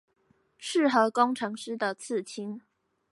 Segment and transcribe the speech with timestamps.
[0.59, 2.59] 適合工程師的刺青